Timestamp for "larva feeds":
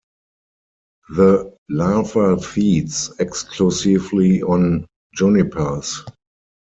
1.69-3.11